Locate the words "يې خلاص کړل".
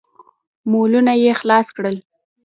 1.23-1.97